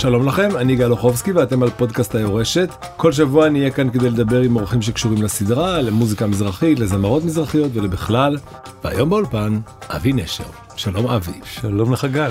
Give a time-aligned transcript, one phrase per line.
[0.00, 2.68] שלום לכם, אני גל אוחובסקי ואתם על פודקאסט היורשת.
[2.96, 7.70] כל שבוע אני אהיה כאן כדי לדבר עם אורחים שקשורים לסדרה, למוזיקה מזרחית, לזמרות מזרחיות
[7.74, 8.36] ולבכלל.
[8.84, 10.44] והיום באולפן, אבי נשר.
[10.76, 11.40] שלום אבי.
[11.44, 12.30] שלום לך גל.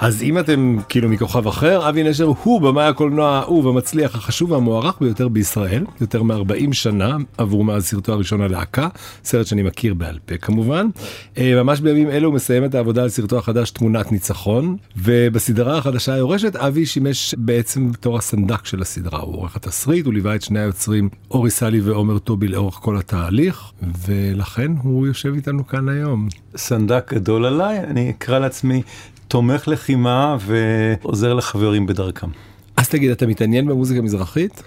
[0.00, 4.94] אז אם אתם כאילו מכוכב אחר, אבי נשר הוא במאי הקולנוע האהוב המצליח החשוב והמוערך
[5.00, 8.88] ביותר בישראל, יותר מ-40 שנה עבור מאז סרטו הראשון הלהקה,
[9.24, 10.88] סרט שאני מכיר בעל פה כמובן.
[11.38, 16.14] אה, ממש בימים אלו הוא מסיים את העבודה על סרטו החדש תמונת ניצחון, ובסדרה החדשה
[16.14, 20.60] היורשת אבי שימש בעצם בתור הסנדק של הסדרה, הוא עורך התסריט, הוא ליווה את שני
[20.60, 23.72] היוצרים אורי סלי ועומר טובי לאורך כל התהליך,
[24.06, 26.28] ולכן הוא יושב איתנו כאן היום.
[26.56, 28.82] סנדק גדול עליי, אני אקרא לעצמי
[29.28, 32.28] תומך לחימה ועוזר לחברים בדרכם.
[32.76, 34.62] אז תגיד, אתה מתעניין במוזיקה מזרחית?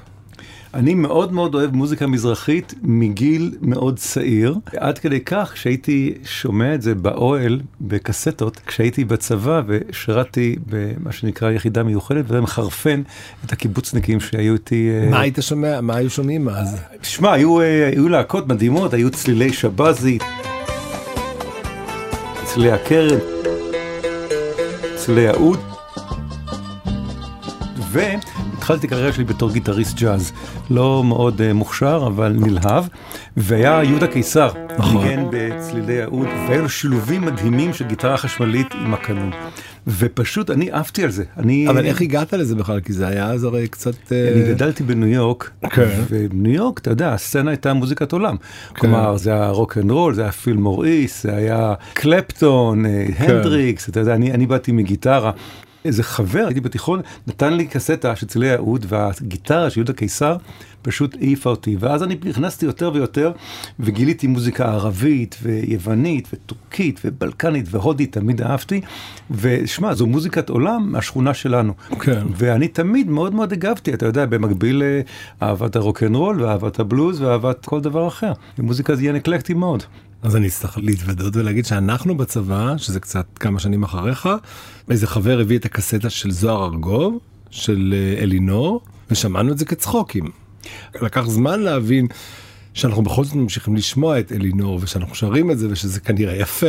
[0.73, 6.81] אני מאוד מאוד אוהב מוזיקה מזרחית מגיל מאוד צעיר, עד כדי כך שהייתי שומע את
[6.81, 13.01] זה באוהל בקסטות כשהייתי בצבא ושירתי במה שנקרא יחידה מיוחדת וזה מחרפן
[13.45, 14.89] את הקיבוצניקים שהיו איתי.
[14.89, 15.81] אה, מה היית שומע?
[15.81, 16.81] מה היו שומעים אז?
[17.01, 20.17] שמע, היו, אה, היו להקות מדהימות, היו צלילי שבזי,
[22.45, 23.38] צלילי הקרן.
[25.07, 25.59] ליהוד.
[28.69, 30.31] והתחלתי קריירה שלי בתור גיטריסט ג'אז,
[30.69, 32.83] לא מאוד uh, מוכשר אבל נלהב,
[33.37, 38.93] והיה יהודה קיסר, נכון, ניגן בצלילי יהוד, והיו לו שילובים מדהימים של גיטרה חשמלית עם
[38.93, 39.31] הקנון.
[39.87, 41.23] ופשוט אני עפתי על זה.
[41.37, 41.69] אני...
[41.69, 42.79] אבל איך הגעת לזה בכלל?
[42.79, 44.11] כי זה היה אז הרי קצת...
[44.11, 45.89] אה, אני גדלתי בניו יורק, כן.
[46.09, 48.35] ובניו יורק, אתה יודע, הסצנה הייתה מוזיקת עולם.
[48.37, 48.79] כן.
[48.79, 53.35] כלומר, זה היה רוק אנד רול, זה היה פיל מוריס, זה היה קלפטון, אה, כן.
[53.35, 55.31] הנדריקס, אתה יודע, אני, אני באתי מגיטרה.
[55.85, 60.37] איזה חבר, הייתי בתיכון, נתן לי קסטה של צלילי האוד, והגיטרה של יהודה קיסר
[60.81, 61.77] פשוט העיפה אותי.
[61.79, 63.31] ואז אני נכנסתי יותר ויותר,
[63.79, 68.81] וגיליתי מוזיקה ערבית, ויוונית, וטורקית, ובלקנית, והודית, תמיד אהבתי.
[69.31, 71.73] ושמע, זו מוזיקת עולם מהשכונה שלנו.
[71.99, 72.27] כן.
[72.35, 74.83] ואני תמיד מאוד מאוד הגבתי, אתה יודע, במקביל
[75.41, 78.33] לאהבת הרוקנרול, ואהבת הבלוז, ואהבת כל דבר אחר.
[78.59, 79.83] ומוזיקה זה עניין אקלקטי מאוד.
[80.21, 84.29] אז אני אצטרך להתוודות ולהגיד שאנחנו בצבא, שזה קצת כמה שנים אחריך,
[84.89, 87.19] איזה חבר הביא את הקסטה של זוהר ארגוב,
[87.49, 88.81] של אה, אלינור,
[89.11, 90.31] ושמענו את זה כצחוקים.
[91.01, 92.07] לקח זמן להבין
[92.79, 96.67] שאנחנו בכל זאת ממשיכים לשמוע את אלינור ושאנחנו שרים את זה ושזה כנראה יפה.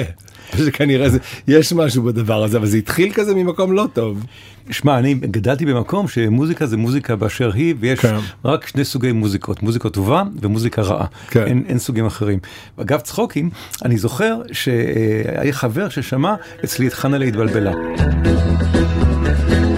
[0.56, 4.24] שכנראה זה, יש משהו בדבר הזה אבל זה התחיל כזה ממקום לא טוב.
[4.70, 8.16] שמע אני גדלתי במקום שמוזיקה זה מוזיקה באשר היא ויש כן.
[8.44, 11.46] רק שני סוגי מוזיקות מוזיקה טובה ומוזיקה רעה כן.
[11.46, 12.38] אין, אין סוגים אחרים.
[12.80, 13.50] אגב צחוקים
[13.84, 16.34] אני זוכר שהיה חבר ששמע
[16.64, 17.72] אצלי את חנה להתבלבלה.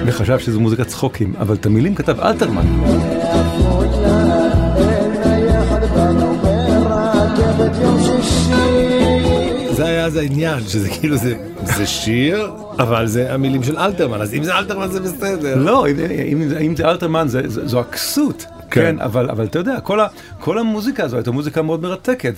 [0.07, 2.67] וחשב שזו מוזיקת צחוקים אבל את המילים כתב אלתרמן.
[10.13, 11.35] זה העניין שזה כאילו זה
[11.65, 12.53] זה שיר?
[12.79, 15.57] אבל זה המילים של אלתרמן אז אם זה אלתרמן זה בסדר.
[15.57, 15.95] לא אם,
[16.29, 18.45] אם, אם זה אלתרמן זה, זה, זו הכסות.
[18.71, 20.07] כן, כן אבל, אבל אתה יודע, כל, ה,
[20.41, 22.35] כל המוזיקה הזו הייתה מוזיקה מאוד מרתקת,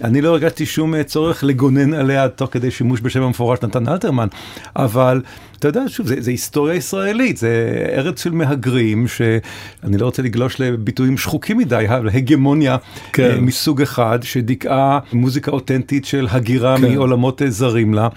[0.00, 4.28] ואני לא הרגשתי שום אה, צורך לגונן עליה תוך כדי שימוש בשם המפורש נתן אלתרמן,
[4.76, 5.20] אבל
[5.58, 10.60] אתה יודע, שוב, זה, זה היסטוריה ישראלית, זה ארץ של מהגרים, שאני לא רוצה לגלוש
[10.60, 12.76] לביטויים שחוקים מדי, הגמוניה
[13.12, 13.30] כן.
[13.30, 16.92] אה, מסוג אחד, שדיכאה מוזיקה אותנטית של הגירה כן.
[16.92, 18.08] מעולמות אה, זרים לה,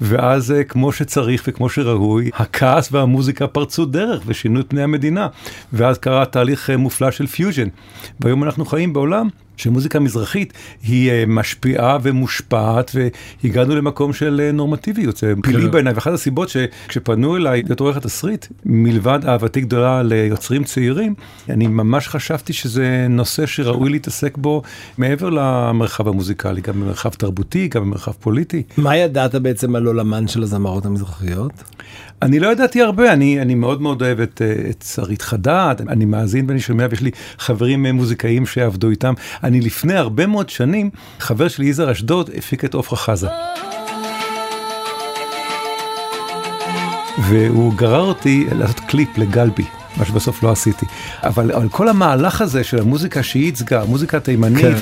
[0.00, 5.28] ואז כמו שצריך וכמו שראוי, הכעס והמוזיקה פרצו דרך ושינו את פני המדינה,
[5.72, 7.68] ואז קרה תהליך מופלא של פיוז'ן.
[8.20, 10.52] והיום אנחנו חיים בעולם שמוזיקה מזרחית
[10.82, 12.90] היא אה, משפיעה ומושפעת
[13.44, 15.70] והגענו למקום של אה, נורמטיביות, זה פילי כן.
[15.70, 21.14] בעיניי, ואחת הסיבות שכשפנו אליי להיות עורך התסריט, מלבד אהבתי גדולה ליוצרים צעירים,
[21.48, 24.62] אני ממש חשבתי שזה נושא שראוי להתעסק בו
[24.98, 28.62] מעבר למרחב המוזיקלי, גם במרחב תרבותי, גם במרחב פוליטי.
[28.76, 31.52] מה ידעת בעצם על עולמן של הזמרות המזרחיות?
[32.22, 36.04] אני לא ידעתי הרבה, אני, אני מאוד מאוד אוהב את, אה, את שרית חדד, אני
[36.04, 39.14] מאזין ואני שומע ויש לי חברים מוזיקאים שעבדו איתם.
[39.48, 43.28] אני לפני הרבה מאוד שנים, חבר שלי יזהר אשדוד הפיק את עופרה חזה.
[47.28, 49.64] והוא גרר אותי לעשות קליפ לגלבי.
[49.96, 50.86] מה שבסוף לא עשיתי.
[51.22, 54.74] אבל, אבל כל המהלך הזה של המוזיקה שהיא ייצגה, המוזיקה התימנית, כן.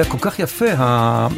[0.00, 0.66] זה היה כל כך יפה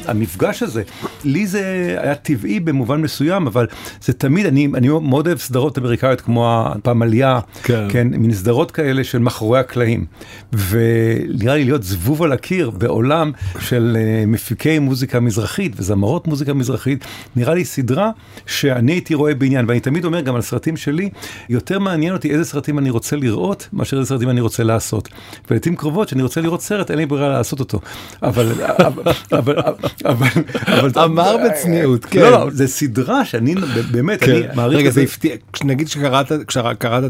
[0.06, 0.82] המפגש הזה.
[1.25, 3.67] לי זה היה טבעי במובן מסוים, אבל
[4.03, 7.87] זה תמיד, אני, אני מאוד אוהב סדרות אמריקאיות כמו הפמליה, כן.
[7.88, 10.05] כן, מין סדרות כאלה של מאחורי הקלעים.
[10.53, 17.05] ונראה לי להיות זבוב על הקיר בעולם של אה, מפיקי מוזיקה מזרחית וזמרות מוזיקה מזרחית,
[17.37, 18.11] נראה לי סדרה
[18.47, 21.11] שאני הייתי רואה בעניין, ואני תמיד אומר גם על סרטים שלי,
[21.49, 25.08] יותר מעניין אותי איזה סרטים אני רוצה לראות, מאשר איזה סרטים אני רוצה לעשות.
[25.50, 27.81] ולעיתים קרובות, כשאני רוצה לראות סרט, אין לי ברירה לעשות אותו.
[28.23, 29.03] אבל אבל,
[29.33, 30.27] אבל,
[30.67, 32.21] אבל, אמר בצניעות, כן.
[32.21, 33.55] לא, לא, זה סדרה שאני
[33.91, 36.33] באמת, אני מעריך רגע, את זה הפתיע, נגיד שקראת,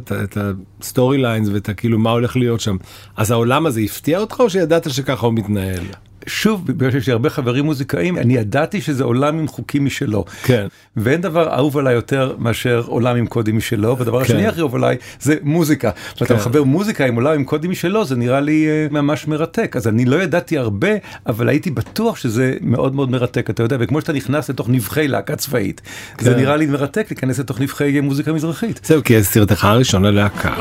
[0.03, 0.39] את
[0.81, 2.77] ה storylines ואת כאילו מה הולך להיות שם,
[3.17, 5.85] אז העולם הזה הפתיע אותך או שידעת שככה הוא מתנהל?
[6.27, 10.25] שוב, בגלל שיש לי הרבה חברים מוזיקאים, אני ידעתי שזה עולם עם חוקים משלו.
[10.43, 10.67] כן.
[10.97, 14.25] ואין דבר אהוב עליי יותר מאשר עולם עם קודים משלו, והדבר כן.
[14.25, 15.91] השני הכי אהוב עליי זה מוזיקה.
[16.15, 16.35] ואתה כן.
[16.35, 19.77] מחבר מוזיקה עם עולם עם קודים משלו, זה נראה לי uh, ממש מרתק.
[19.77, 20.89] אז אני לא ידעתי הרבה,
[21.27, 25.37] אבל הייתי בטוח שזה מאוד מאוד מרתק, אתה יודע, וכמו שאתה נכנס לתוך נבחי להקה
[25.37, 25.81] צבאית,
[26.21, 26.37] זה כן.
[26.37, 28.81] נראה לי מרתק להיכנס לתוך נבחי מוזיקה מזרחית.
[28.85, 30.55] זהו, כי סרטך הראשון ללהקה.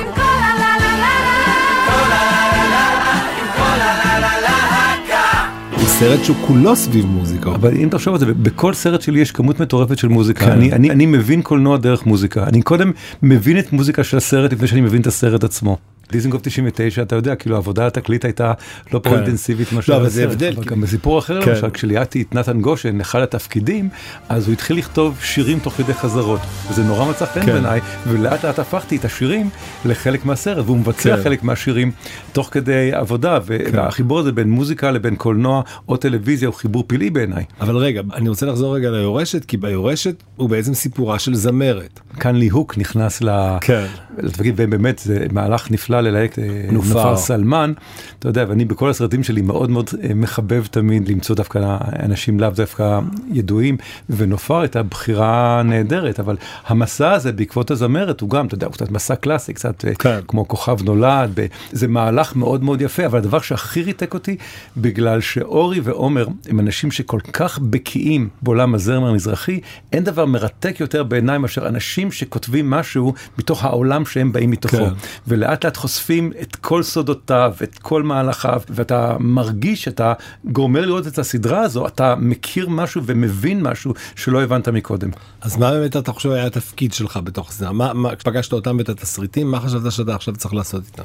[6.01, 7.49] סרט שהוא כולו סביב מוזיקה.
[7.49, 10.45] אבל אם תחשוב על זה, בכל סרט שלי יש כמות מטורפת של מוזיקה.
[10.45, 10.51] כן.
[10.51, 12.43] אני, אני, אני מבין קולנוע דרך מוזיקה.
[12.43, 12.91] אני קודם
[13.23, 15.77] מבין את מוזיקה של הסרט לפני שאני מבין את הסרט עצמו.
[16.11, 18.53] דיזנגוף 99, אתה יודע, כאילו העבודה על התקליט הייתה
[18.93, 19.23] לא פחות כן.
[19.23, 20.31] אינטנסיבית לא, אבל זה הסרט.
[20.33, 21.51] הבדל, אבל גם בסיפור אחר, כן.
[21.51, 23.89] למשל, כשליאדתי את נתן גושן, אחד התפקידים,
[24.29, 26.39] אז הוא התחיל לכתוב שירים תוך כדי חזרות.
[26.69, 27.51] וזה נורא מצא חן כן.
[27.51, 29.49] בעיניי, ולאט לאט הפכתי את השירים
[29.85, 31.17] לחלק מהסרט, והוא מבצע.
[31.23, 31.91] חלק מהשירים
[32.31, 37.43] תוך כדי עבודה, והחיבור הזה בין מוזיקה לבין קולנוע או טלוויזיה הוא חיבור פלאי בעיניי.
[37.61, 41.99] אבל רגע, אני רוצה לחזור רגע ליורשת, כי ביורשת הוא בעצם סיפורה של זמרת.
[42.19, 43.29] כאן ליהוק נכנס ל...
[43.61, 43.85] כן.
[44.17, 47.17] לתפקיד, ובאמת זה מהלך נפלא ללהק אה, נופר.
[47.17, 47.73] סלמן,
[48.19, 52.49] אתה יודע, ואני בכל הסרטים שלי מאוד מאוד אה, מחבב תמיד למצוא דווקא אנשים לאו
[52.49, 52.99] דווקא
[53.31, 53.77] ידועים,
[54.09, 56.37] ונופר הייתה בחירה נהדרת, אבל
[56.67, 60.19] המסע הזה בעקבות הזמרת הוא גם, אתה יודע, הוא קצת מסע קלאסי, קצת אה, כן.
[60.27, 61.39] כמו כוכב נולד,
[61.71, 64.37] זה מהלך מאוד מאוד יפה, אבל הדבר שהכי ריתק אותי,
[64.77, 69.59] בגלל שאורי ועומר הם אנשים שכל כך בקיאים בעולם הזרם המזרחי,
[69.93, 74.77] אין דבר מרתק יותר בעיניי מאשר אנשים שכותבים משהו מתוך העולם שהם באים מתוכו.
[74.77, 74.93] כן.
[75.27, 80.13] ולאט לאט חושפים את כל סודותיו, את כל מהלכיו, ואתה מרגיש, אתה
[80.45, 85.09] גומר לראות את הסדרה הזו, אתה מכיר משהו ומבין משהו שלא הבנת מקודם.
[85.41, 87.71] אז מה באמת אתה חושב היה התפקיד שלך בתוך זה?
[87.71, 91.03] מה, מה, כשפגשת אותם ואת התסריטים, מה חשבת שאתה עכשיו צריך לעשות איתם?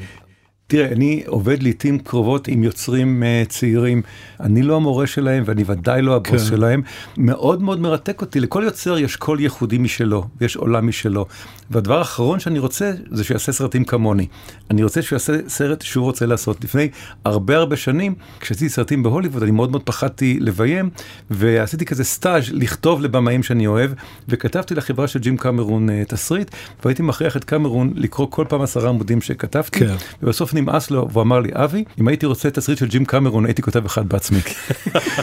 [0.68, 4.02] תראה, אני עובד לעיתים קרובות עם יוצרים uh, צעירים.
[4.40, 6.48] אני לא המורה שלהם ואני ודאי לא הבוס כן.
[6.48, 6.82] שלהם.
[7.18, 8.40] מאוד מאוד מרתק אותי.
[8.40, 11.26] לכל יוצר יש קול ייחודי משלו, ויש עולם משלו.
[11.70, 14.26] והדבר האחרון שאני רוצה זה שיעשה סרטים כמוני.
[14.70, 16.64] אני רוצה שהוא יעשה סרט שהוא רוצה לעשות.
[16.64, 16.88] לפני
[17.24, 20.90] הרבה הרבה שנים, כשעשיתי סרטים בהוליווד, אני מאוד מאוד פחדתי לביים,
[21.30, 23.90] ועשיתי כזה סטאז' לכתוב לבמאים שאני אוהב,
[24.28, 26.50] וכתבתי לחברה של ג'ים קמרון uh, תסריט,
[26.84, 29.78] והייתי מכריח את קמרון לקרוא כל פעם עשרה עמודים שכתבתי.
[29.78, 29.94] כן.
[30.22, 33.62] ובסוף נמאס לו, והוא אמר לי, אבי, אם הייתי רוצה תסריט של ג'ים קמרון, הייתי
[33.62, 34.40] כותב אחד בעצמי.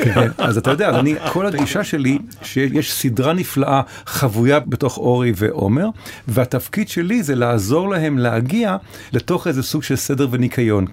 [0.04, 5.88] כן, אז אתה יודע, אני, כל הגישה שלי, שיש סדרה נפלאה חבויה בתוך אורי ועומר,
[6.28, 8.78] והתפקיד שלי זה לעזור להם להגיע
[9.14, 10.86] לתוך איזה סוג של סדר וניקיון.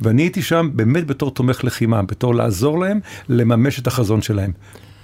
[0.00, 4.52] ואני הייתי שם באמת בתור תומך לחימה, בתור לעזור להם לממש את החזון שלהם.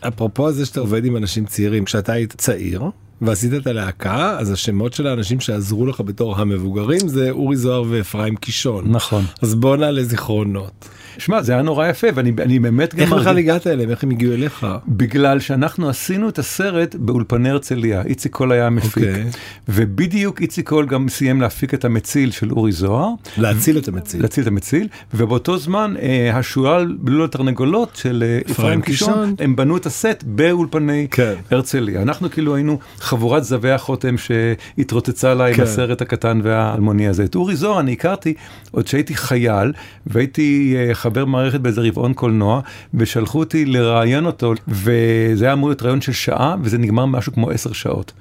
[0.00, 2.82] אפרופו זה שאתה עובד עם אנשים צעירים, כשאתה היית צעיר
[3.20, 8.36] ועשית את הלהקה, אז השמות של האנשים שעזרו לך בתור המבוגרים זה אורי זוהר ואפרים
[8.36, 8.92] קישון.
[8.92, 9.24] נכון.
[9.42, 10.88] אז בוא נעלה זיכרונות.
[11.18, 13.00] שמע, זה היה נורא יפה, ואני אני באמת גם...
[13.00, 13.90] איך בכלל מרגיש- הגעת אליהם?
[13.90, 14.66] איך הם הגיעו אליך?
[14.88, 19.24] בגלל שאנחנו עשינו את הסרט באולפני הרצליה, איציק קול היה המפיק, אוקיי.
[19.68, 23.08] ובדיוק איציק קול גם סיים להפיק את המציל של אורי זוהר,
[23.38, 24.22] להציל את המציל.
[24.22, 29.34] להציל את המציל, ובאותו זמן אה, השועל בלול התרנגולות של אה, אפרים קישון.
[29.38, 31.34] הם בנו את הסט באולפני כן.
[31.50, 32.02] הרצליה.
[32.02, 35.62] אנחנו כאילו היינו חבורת זבי החוטם שהתרוצצה עם כן.
[35.62, 37.24] הסרט הקטן והאלמוני הזה.
[37.24, 38.34] את אורי זוהר אני הכרתי
[38.70, 39.72] עוד שהייתי חייל,
[40.06, 42.60] והייתי אה, חבר מערכת באיזה רבעון קולנוע,
[42.94, 47.50] ושלחו אותי לראיין אותו, וזה היה אמור להיות ראיון של שעה, וזה נגמר משהו כמו
[47.50, 48.12] עשר שעות.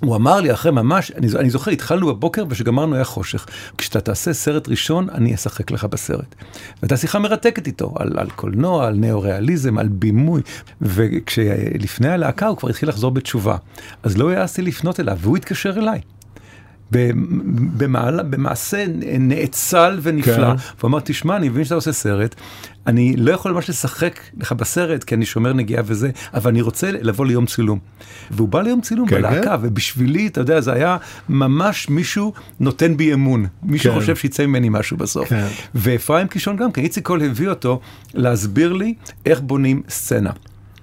[0.00, 3.46] הוא אמר לי אחרי ממש, אני, אני זוכר, התחלנו בבוקר וכשגמרנו היה חושך.
[3.78, 6.34] כשאתה תעשה סרט ראשון, אני אשחק לך בסרט.
[6.82, 10.42] והייתה שיחה מרתקת איתו, על, על קולנוע, על ניאו-ריאליזם, על בימוי.
[10.80, 13.56] וכשלפני הלהקה הוא כבר התחיל לחזור בתשובה.
[14.02, 16.00] אז לא העזתי לפנות אליו, והוא התקשר אליי.
[17.76, 18.84] במעלה, במעשה
[19.18, 20.62] נאצל ונפלא, כן.
[20.78, 22.34] והוא אמר, תשמע, אני מבין שאתה עושה סרט,
[22.86, 26.90] אני לא יכול ממש לשחק לך בסרט, כי אני שומר נגיעה וזה, אבל אני רוצה
[26.92, 27.78] לבוא ליום צילום.
[28.30, 30.96] והוא בא ליום צילום כן, בלהקה, ובשבילי, אתה יודע, זה היה
[31.28, 33.46] ממש מישהו נותן בי אמון.
[33.62, 34.00] מישהו כן.
[34.00, 35.28] חושב שיצא ממני משהו בסוף.
[35.28, 35.46] כן.
[35.74, 37.80] ואפרים קישון גם כן, איציק קול הביא אותו
[38.14, 38.94] להסביר לי
[39.26, 40.30] איך בונים סצנה.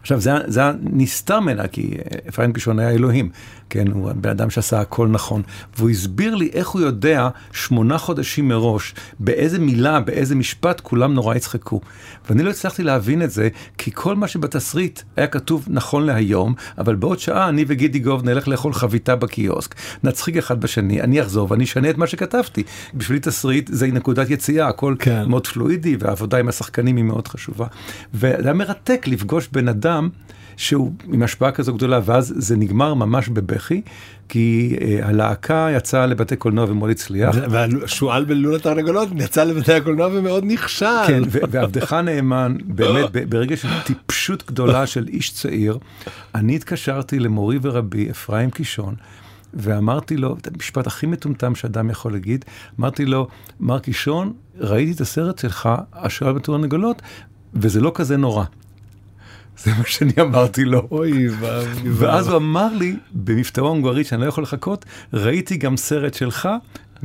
[0.01, 1.91] עכשיו, זה, זה היה נסתר ממנה, כי
[2.29, 3.29] אפרים קישון היה אלוהים,
[3.69, 5.41] כן, הוא בן אדם שעשה הכל נכון.
[5.77, 11.35] והוא הסביר לי איך הוא יודע שמונה חודשים מראש, באיזה מילה, באיזה משפט, כולם נורא
[11.35, 11.81] יצחקו.
[12.29, 16.95] ואני לא הצלחתי להבין את זה, כי כל מה שבתסריט היה כתוב נכון להיום, אבל
[16.95, 21.63] בעוד שעה אני וגידי גוב נלך לאכול חביתה בקיוסק, נצחיק אחד בשני, אני אחזור ואני
[21.63, 22.63] אשנה את מה שכתבתי.
[22.93, 25.23] בשבילי תסריט זה נקודת יציאה, הכל כן.
[25.27, 27.67] מאוד פלואידי, והעבודה עם השחקנים היא מאוד חשובה.
[28.13, 30.09] וזה היה מרתק לפגוש בן אדם.
[30.57, 33.81] שהוא עם השפעה כזו גדולה, ואז זה נגמר ממש בבכי,
[34.29, 37.35] כי uh, הלהקה יצאה לבתי קולנוע ומאוד הצליח.
[37.49, 40.85] והשועל בלול התרנגולות יצא לבתי הקולנוע ומאוד נכשל.
[41.07, 45.77] כן, ועבדך נאמן, באמת, ברגע של טיפשות גדולה של איש צעיר,
[46.35, 48.95] אני התקשרתי למורי ורבי אפרים קישון.
[49.53, 52.45] ואמרתי לו, את המשפט הכי מטומטם שאדם יכול להגיד,
[52.79, 53.27] אמרתי לו,
[53.59, 57.01] מר קישון, ראיתי את הסרט שלך, השועל בתרנגולות,
[57.53, 58.43] וזה לא כזה נורא.
[59.57, 60.87] זה מה שאני אמרתי לו.
[60.91, 61.89] אוי ואבוי.
[61.93, 66.49] ואז הוא אמר לי, במבטאו ההונגרית שאני לא יכול לחכות, ראיתי גם סרט שלך,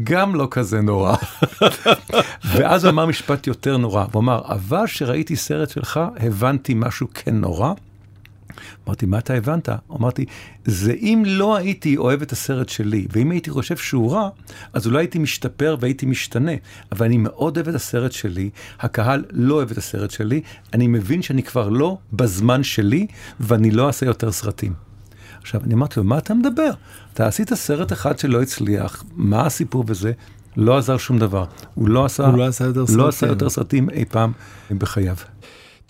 [0.02, 1.16] גם לא כזה נורא.
[2.54, 7.34] ואז הוא אמר משפט יותר נורא, הוא אמר, אבל שראיתי סרט שלך, הבנתי משהו כן
[7.34, 7.72] נורא.
[8.86, 9.68] אמרתי, מה אתה הבנת?
[9.92, 10.24] אמרתי,
[10.64, 14.28] זה אם לא הייתי אוהב את הסרט שלי, ואם הייתי חושב שהוא רע,
[14.72, 16.52] אז אולי הייתי משתפר והייתי משתנה.
[16.92, 20.40] אבל אני מאוד אוהב את הסרט שלי, הקהל לא אוהב את הסרט שלי,
[20.74, 23.06] אני מבין שאני כבר לא בזמן שלי,
[23.40, 24.74] ואני לא אעשה יותר סרטים.
[25.40, 26.70] עכשיו, אני אמרתי לו, מה אתה מדבר?
[27.12, 30.12] אתה עשית סרט אחד שלא הצליח, מה הסיפור בזה?
[30.56, 31.44] לא עזר שום דבר.
[31.74, 34.32] הוא לא עשה, הוא לא עשה יותר סרטים, לא עשה יותר סרטים אי פעם
[34.70, 35.16] בחייו.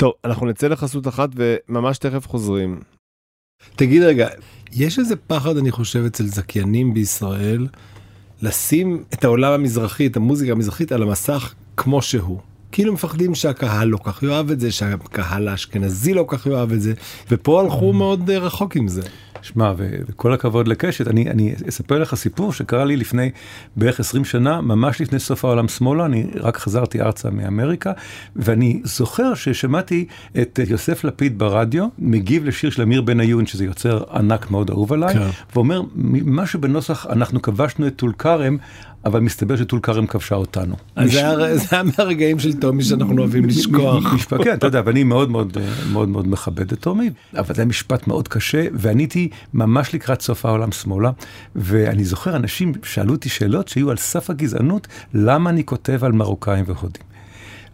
[0.00, 2.80] טוב, אנחנו נצא לחסות אחת וממש תכף חוזרים.
[3.76, 4.28] תגיד רגע,
[4.73, 7.66] יש איזה פחד, אני חושב, אצל זכיינים בישראל,
[8.42, 12.40] לשים את העולם המזרחי, את המוזיקה המזרחית, על המסך כמו שהוא.
[12.73, 16.92] כאילו מפחדים שהקהל לא כך יאהב את זה, שהקהל האשכנזי לא כך יאהב את זה,
[17.30, 19.02] ופה הלכו מאוד רחוק עם זה.
[19.43, 23.31] שמע, וכל הכבוד לקשת, אני, אני אספר לך סיפור שקרה לי לפני
[23.77, 27.93] בערך 20 שנה, ממש לפני סוף העולם שמאלה, אני רק חזרתי ארצה מאמריקה,
[28.37, 30.07] ואני זוכר ששמעתי
[30.41, 35.15] את יוסף לפיד ברדיו, מגיב לשיר של אמיר בניון, שזה יוצר ענק מאוד אהוב עליי,
[35.15, 35.29] כן.
[35.55, 35.83] ואומר,
[36.25, 38.57] משהו בנוסח, אנחנו כבשנו את טול כרם,
[39.04, 40.75] אבל מסתבר שטול כרם כבשה אותנו.
[40.97, 44.04] אז זה היה מהרגעים של טומי שאנחנו אוהבים לשכוח.
[44.45, 48.66] כן, אתה יודע, ואני מאוד מאוד מאוד מכבד את טומי, אבל זה משפט מאוד קשה,
[48.75, 51.11] ועניתי ממש לקראת סוף העולם שמאלה,
[51.57, 56.64] ואני זוכר אנשים שאלו אותי שאלות שהיו על סף הגזענות, למה אני כותב על מרוקאים
[56.69, 57.10] והודים.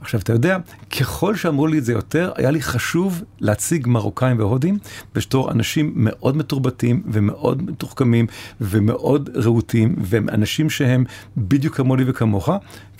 [0.06, 0.58] עכשיו, אתה יודע,
[1.00, 4.78] ככל שאמרו לי את זה יותר, היה לי חשוב להציג מרוקאים והודים
[5.14, 8.26] בתור אנשים מאוד מתורבתים ומאוד מתוחכמים
[8.60, 11.04] ומאוד רהוטים, והם אנשים שהם
[11.36, 12.50] בדיוק כמוני וכמוך.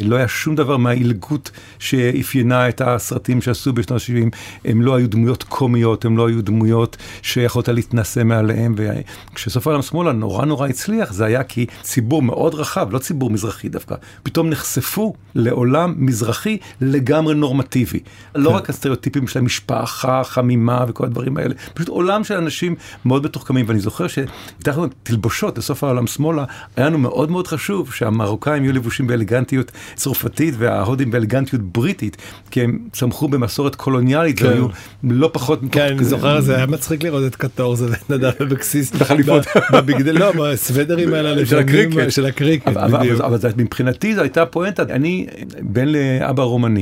[0.00, 4.36] לא היה שום דבר מהעילגות שאפיינה את הסרטים שעשו בשנות ה-70.
[4.64, 8.74] הם לא היו דמויות קומיות, הם לא היו דמויות שיכולת להתנשא מעליהם.
[8.76, 13.68] וכשסוף העולם שמאלה נורא נורא הצליח, זה היה כי ציבור מאוד רחב, לא ציבור מזרחי
[13.68, 16.58] דווקא, פתאום נחשפו לעולם מזרחי
[16.96, 18.00] לגמרי נורמטיבי.
[18.34, 18.56] לא כן.
[18.56, 22.74] רק הסטריאוטיפים של המשפחה, חמימה וכל הדברים האלה, פשוט עולם של אנשים
[23.04, 23.64] מאוד מתוחכמים.
[23.68, 26.44] ואני זוכר שהתחלנו תלבושות לסוף העולם שמאלה,
[26.76, 32.16] היה לנו מאוד מאוד חשוב שהמרוקאים יהיו לבושים באלגנטיות צרפתית וההודים באלגנטיות בריטית,
[32.50, 34.46] כי הם צמחו במסורת קולוניאלית כן.
[34.46, 34.66] והיו
[35.02, 35.60] לא פחות...
[35.72, 38.90] כן, אני זוכר, זה היה מצחיק לראות את קטור זה נדב אבקסיס.
[38.90, 39.46] בחליפות.
[39.72, 41.46] בבגדי, לא, בסוודרים האלה.
[41.46, 42.10] של הקריקט.
[42.10, 44.82] של הקריקט, אבל מבחינתי זו הייתה פואנטה.
[44.82, 45.26] אני
[45.60, 46.75] בן לאבא רומני,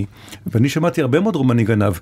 [0.47, 1.93] ואני שמעתי הרבה מאוד רומני גנב.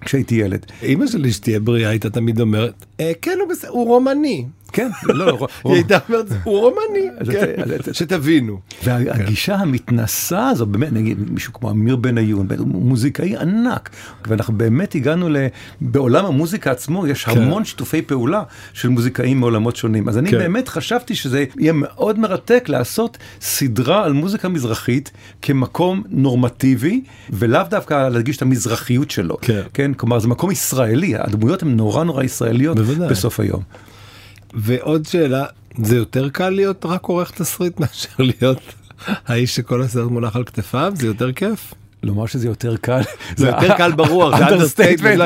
[0.00, 0.66] כשהייתי ילד.
[0.82, 3.38] אמא שלי שתהיה בריאה הייתה תמיד אומרת, אה, כן,
[3.68, 4.46] הוא רומני.
[4.72, 8.60] כן, לא, היא הייתה אומרת, הוא רומני, כן, שתבינו.
[8.84, 13.90] והגישה המתנסה הזו, באמת, נגיד מישהו כמו אמיר בניון, מוזיקאי ענק,
[14.26, 15.36] ואנחנו באמת הגענו ל...
[15.80, 17.42] בעולם המוזיקה עצמו יש כן.
[17.42, 20.08] המון שיתופי פעולה של מוזיקאים מעולמות שונים.
[20.08, 20.38] אז אני כן.
[20.38, 25.10] באמת חשבתי שזה יהיה מאוד מרתק לעשות סדרה על מוזיקה מזרחית
[25.42, 29.36] כמקום נורמטיבי, ולאו דווקא להדגיש את המזרחיות שלו.
[29.74, 32.76] כן, כלומר זה מקום ישראלי, הדמויות הן נורא נורא ישראליות
[33.10, 33.62] בסוף היום.
[34.54, 35.44] ועוד שאלה,
[35.82, 38.62] זה יותר קל להיות רק עורך תסריט מאשר להיות
[39.06, 40.92] האיש שכל הסרט מונח על כתפיו?
[40.96, 41.74] זה יותר כיף?
[42.02, 43.00] לומר שזה יותר קל.
[43.36, 45.18] זה יותר קל ברוח, זה understatement.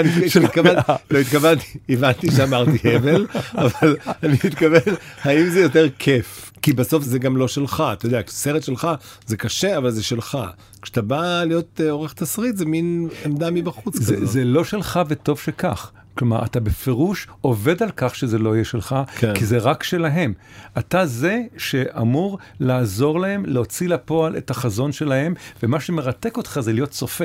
[1.11, 6.53] לא התכוונתי, הבנתי שאמרתי הבל, אבל אני מתכוון, האם זה יותר כיף?
[6.63, 8.89] כי בסוף זה גם לא שלך, אתה יודע, סרט שלך
[9.27, 10.39] זה קשה, אבל זה שלך.
[10.83, 14.27] כשאתה בא להיות אה, עורך תסריט זה מין עמדה מבחוץ כזאת.
[14.29, 15.91] זה לא שלך וטוב שכך.
[16.19, 19.35] כלומר, אתה בפירוש עובד על כך שזה לא יהיה שלך, כן.
[19.35, 20.33] כי זה רק שלהם.
[20.79, 26.91] אתה זה שאמור לעזור להם להוציא לפועל את החזון שלהם, ומה שמרתק אותך זה להיות
[26.91, 27.25] צופה.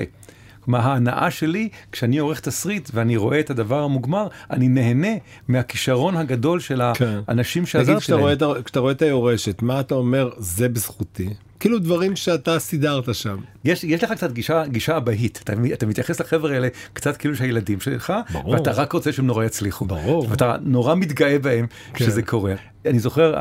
[0.59, 6.59] כלומר ההנאה שלי כשאני עורך תסריט ואני רואה את הדבר המוגמר, אני נהנה מהכישרון הגדול
[6.59, 7.19] של כן.
[7.27, 8.21] האנשים נגיד שעזרתי להם.
[8.21, 11.29] רואה, כשאתה רואה את היורשת, מה אתה אומר, זה בזכותי?
[11.59, 13.37] כאילו דברים שאתה סידרת שם.
[13.65, 17.79] יש, יש לך קצת גישה, גישה אבהית, אתה, אתה מתייחס לחבר'ה האלה קצת כאילו שהילדים
[17.79, 18.53] שלך, ברור.
[18.53, 19.85] ואתה רק רוצה שהם נורא יצליחו.
[19.85, 20.27] ברור.
[20.29, 22.05] ואתה נורא מתגאה בהם כן.
[22.05, 22.53] שזה קורה.
[22.85, 23.33] אני זוכר,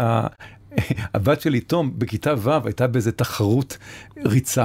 [1.14, 3.78] הבת שלי, תום, בכיתה ו' הייתה באיזה תחרות
[4.24, 4.64] ריצה,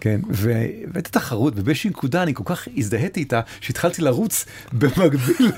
[0.00, 5.50] כן, והייתה תחרות, ובאיזושהי נקודה אני כל כך הזדהיתי איתה, שהתחלתי לרוץ במקביל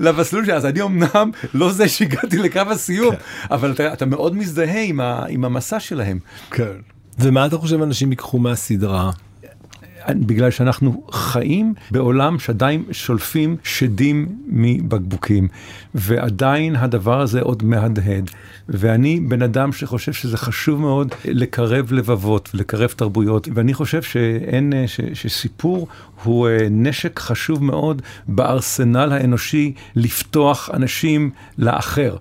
[0.00, 3.14] למסלול שלה, אז אני אמנם לא זה שהגעתי לקו הסיום,
[3.50, 6.18] אבל אתה, אתה מאוד מזדהה עם, ה- עם המסע שלהם.
[6.50, 6.72] כן.
[7.18, 9.10] ומה אתה חושב אנשים ייקחו מהסדרה?
[10.08, 15.48] בגלל שאנחנו חיים בעולם שעדיין שולפים שדים מבקבוקים,
[15.94, 18.30] ועדיין הדבר הזה עוד מהדהד.
[18.68, 25.00] ואני בן אדם שחושב שזה חשוב מאוד לקרב לבבות ולקרב תרבויות, ואני חושב שאין, ש,
[25.14, 25.88] שסיפור
[26.22, 32.16] הוא אה, נשק חשוב מאוד בארסנל האנושי לפתוח אנשים לאחר.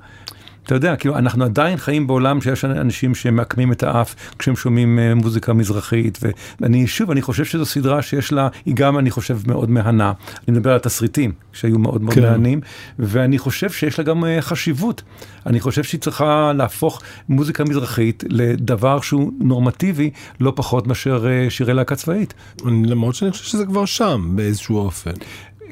[0.69, 5.15] אתה יודע, כאילו, אנחנו עדיין חיים בעולם שיש אנשים שמעקמים את האף כשהם שומעים אה,
[5.15, 6.19] מוזיקה מזרחית,
[6.61, 10.13] ואני, שוב, אני חושב שזו סדרה שיש לה, היא גם, אני חושב, מאוד מהנה.
[10.47, 12.21] אני מדבר על התסריטים, שהיו מאוד מאוד כן.
[12.21, 12.61] מהנים,
[12.99, 15.01] ואני חושב שיש לה גם אה, חשיבות.
[15.45, 20.09] אני חושב שהיא צריכה להפוך מוזיקה מזרחית לדבר שהוא נורמטיבי,
[20.39, 22.33] לא פחות מאשר אה, שירי להקה צבאית.
[22.65, 25.11] למרות שאני חושב שזה כבר שם באיזשהו אופן.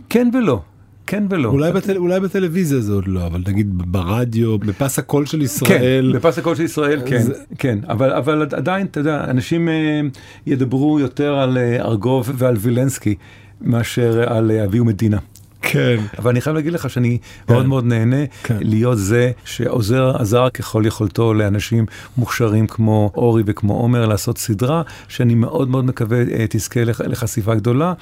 [0.09, 0.61] כן ולא.
[1.07, 1.49] כן ולא.
[1.49, 6.11] אולי, בטל, אולי בטלוויזיה זה עוד לא, אבל נגיד ברדיו, בפס הקול של ישראל.
[6.11, 10.01] כן, בפס הקול של ישראל, כן, זה- כן, אבל, אבל עדיין, אתה יודע, אנשים אה,
[10.47, 13.15] ידברו יותר על אה, ארגוב ועל וילנסקי
[13.61, 15.17] מאשר על אה, אבי ומדינה.
[15.61, 15.97] כן.
[16.19, 17.17] אבל אני חייב להגיד לך שאני
[17.49, 18.57] מאוד מאוד נהנה כן.
[18.61, 21.85] להיות זה שעוזר, עזר ככל יכולתו לאנשים
[22.17, 27.55] מוכשרים כמו אורי וכמו עומר לעשות סדרה, שאני מאוד מאוד מקווה אה, תזכה לח- לחשיפה
[27.55, 27.93] גדולה.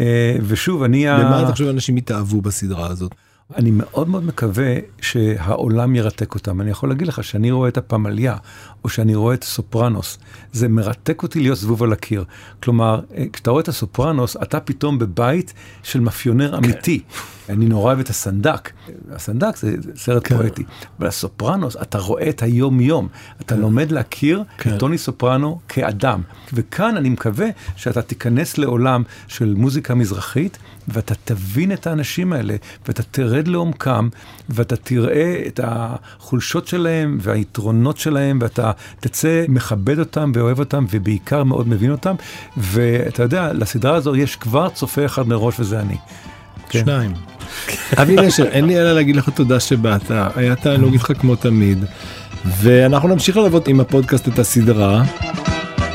[0.00, 1.08] אה, ושוב, אני...
[1.08, 3.14] ה- במה אתה חושב אנשים יתאהבו בסדרה הזאת?
[3.56, 6.60] אני מאוד מאוד מקווה שהעולם ירתק אותם.
[6.60, 8.36] אני יכול להגיד לך שאני רואה את הפמליה,
[8.84, 10.18] או שאני רואה את סופרנוס,
[10.52, 12.24] זה מרתק אותי להיות זבוב על הקיר.
[12.62, 17.02] כלומר, אה, כשאתה רואה את הסופרנוס, אתה פתאום בבית של מאפיונר אמיתי.
[17.48, 18.70] אני נורא אוהב את הסנדק.
[19.10, 20.36] הסנדק זה סרט כן.
[20.36, 20.64] פואטי,
[20.98, 23.08] אבל הסופרנוס, אתה רואה את היום-יום.
[23.40, 24.74] אתה לומד להכיר כן.
[24.74, 26.22] את טוני סופרנו כאדם.
[26.52, 32.56] וכאן אני מקווה שאתה תיכנס לעולם של מוזיקה מזרחית, ואתה תבין את האנשים האלה,
[32.88, 34.08] ואתה תרד לעומקם,
[34.48, 41.68] ואתה תראה את החולשות שלהם והיתרונות שלהם, ואתה תצא מכבד אותם ואוהב אותם, ובעיקר מאוד
[41.68, 42.14] מבין אותם.
[42.56, 45.96] ואתה יודע, לסדרה הזו יש כבר צופה אחד מראש, וזה אני.
[46.68, 46.80] כן.
[46.80, 47.37] שניים.
[47.96, 51.84] אבי נשר, אין לי אלא להגיד לך תודה שבאת, היה תענוג איתך כמו תמיד,
[52.44, 55.02] ואנחנו נמשיך ללוות עם הפודקאסט את הסדרה.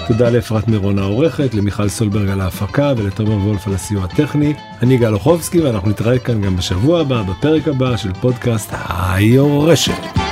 [0.07, 4.53] תודה לאפרת מירון העורכת, למיכל סולברג על ההפקה ולתומר וולף על הסיוע הטכני.
[4.81, 10.22] אני גל אוחובסקי ואנחנו נתראה כאן גם בשבוע הבא, בפרק הבא של פודקאסט היורשת.